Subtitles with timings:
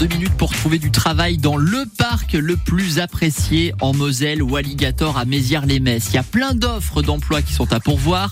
[0.00, 4.56] deux minutes pour trouver du travail dans le parc le plus apprécié en Moselle ou
[4.56, 6.08] Alligator à Mézières-les-Messes.
[6.08, 8.30] Il y a plein d'offres d'emploi qui sont à pourvoir.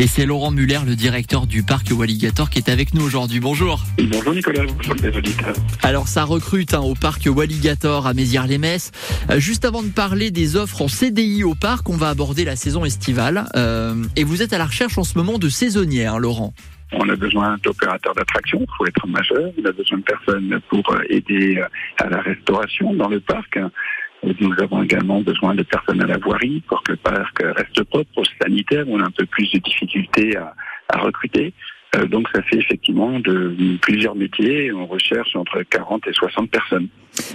[0.00, 3.38] Et c'est Laurent Muller, le directeur du parc Walligator, qui est avec nous aujourd'hui.
[3.38, 3.84] Bonjour.
[3.96, 5.54] Bonjour Nicolas, bonjour les auditeurs.
[5.82, 8.90] Alors ça recrute hein, au parc Walligator à Mézières-les-Messes.
[9.30, 12.56] Euh, juste avant de parler des offres en CDI au parc, on va aborder la
[12.56, 13.46] saison estivale.
[13.54, 16.54] Euh, et vous êtes à la recherche en ce moment de saisonnières, Laurent.
[16.96, 19.50] On a besoin d'opérateurs d'attraction, il faut être majeur.
[19.60, 21.66] On a besoin de personnes pour euh, aider euh,
[21.98, 23.58] à la restauration dans le parc.
[24.40, 28.08] Nous avons également besoin de personnes à la voirie pour que le parc reste propre.
[28.16, 30.54] Le sanitaire, on a un peu plus de difficultés à,
[30.88, 31.52] à recruter.
[31.96, 34.72] Euh, donc ça fait effectivement de plusieurs métiers.
[34.72, 36.88] On recherche entre 40 et 60 personnes.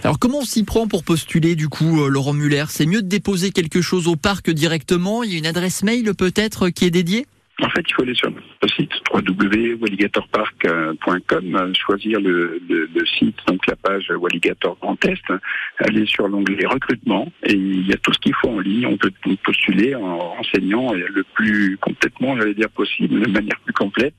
[0.04, 2.66] Alors comment on s'y prend pour postuler du coup, Laurent Muller?
[2.70, 6.14] C'est mieux de déposer quelque chose au parc directement Il y a une adresse mail
[6.16, 7.26] peut-être qui est dédiée?
[7.62, 12.60] En fait, il faut aller sur notre site www.walligatorpark.com, choisir le,
[13.18, 15.24] site, donc la page Walligator Grand Est,
[15.80, 18.86] aller sur l'onglet recrutement et il y a tout ce qu'il faut en ligne.
[18.86, 19.12] On peut
[19.44, 24.14] postuler en renseignant le plus complètement, j'allais dire possible, de manière plus complète.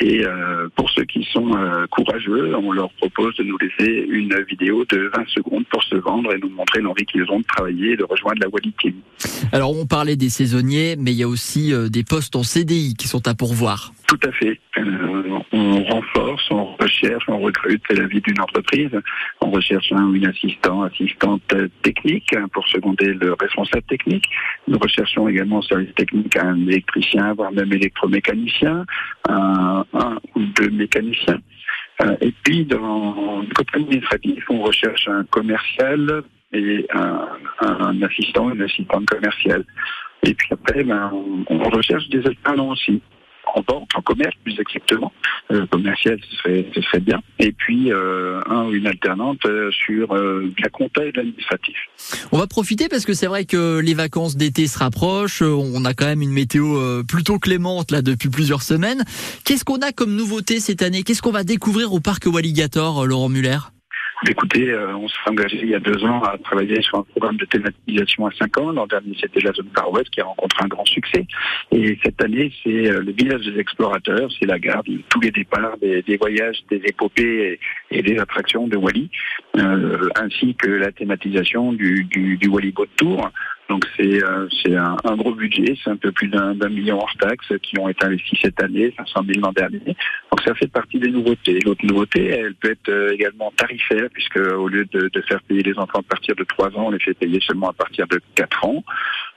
[0.00, 4.34] Et euh, pour ceux qui sont euh, courageux, on leur propose de nous laisser une
[4.48, 7.92] vidéo de 20 secondes pour se vendre et nous montrer l'envie qu'ils ont de travailler
[7.92, 8.94] et de rejoindre la Wally Team.
[9.52, 13.06] Alors on parlait des saisonniers, mais il y a aussi euh, des postes en Qui
[13.06, 13.92] sont à pourvoir.
[14.08, 14.60] Tout à fait.
[14.78, 18.90] Euh, on renforce, on recherche, on recrute, c'est la vie d'une entreprise.
[19.40, 21.42] On recherche un, une assistant, assistante
[21.82, 24.24] technique hein, pour seconder le responsable technique.
[24.68, 28.84] Nous recherchons également au service technique un électricien, voire même électromécanicien,
[29.28, 31.40] un, un ou deux mécaniciens.
[32.02, 36.22] Euh, et puis, dans le côté administratif, on recherche un commercial
[36.52, 37.28] et un,
[37.60, 39.64] un assistant, une assistante commerciale.
[40.22, 41.10] Et puis après, ben,
[41.48, 43.00] on recherche des alternants aussi
[43.54, 45.12] en vente, en commerce plus exactement.
[45.50, 47.22] Euh, commercial, ce serait, ce serait bien.
[47.38, 51.76] Et puis euh, un ou une alternante euh, sur euh, la compta et l'administratif.
[52.32, 55.42] On va profiter parce que c'est vrai que les vacances d'été se rapprochent.
[55.42, 59.04] On a quand même une météo euh, plutôt clémente là depuis plusieurs semaines.
[59.44, 61.02] Qu'est-ce qu'on a comme nouveauté cette année?
[61.02, 63.58] Qu'est-ce qu'on va découvrir au parc Walligator, euh, Laurent Muller?
[64.26, 67.36] Écoutez, euh, on s'est engagé il y a deux ans à travailler sur un programme
[67.36, 68.72] de thématisation à cinq ans.
[68.72, 71.26] L'an dernier, c'était la zone Far West qui a rencontré un grand succès.
[71.70, 75.76] Et cette année, c'est euh, le village des explorateurs, c'est la gare, tous les départs
[75.78, 77.60] des, voyages, des épopées
[77.90, 79.10] et, et, des attractions de Wally,
[79.58, 83.30] euh, ainsi que la thématisation du, du, du Wally Boat Tour.
[83.68, 87.14] Donc c'est euh, c'est un, un, gros budget, c'est un peu plus d'un million hors
[87.18, 89.80] taxes qui ont été investis cette année, 500 000 l'an dernier.
[89.84, 91.58] Donc ça fait partie des nouveautés.
[91.64, 95.62] L'autre nouveauté, elle peut être euh, également tarifaire, puisque au lieu de, de, faire payer
[95.62, 98.20] les enfants à partir de 3 ans, on les fait payer seulement à partir de
[98.36, 98.84] 4 ans.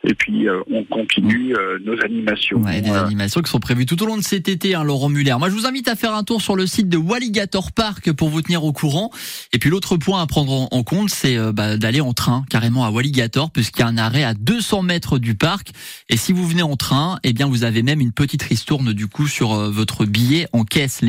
[0.04, 2.60] Et puis euh, on continue euh, nos animations.
[2.60, 5.36] Ouais, des animations qui sont prévues tout au long de cet été, hein, Laurent Muller.
[5.40, 8.30] Moi, je vous invite à faire un tour sur le site de Walligator Park pour
[8.30, 9.10] vous tenir au courant.
[9.54, 12.92] Et puis l'autre point à prendre en compte, c'est bah, d'aller en train carrément à
[12.92, 15.72] Walligator, puisqu'il y a un arrêt à 200 mètres du parc.
[16.10, 19.08] Et si vous venez en train, eh bien vous avez même une petite ristourne du
[19.08, 21.02] coup sur votre billet en caisse.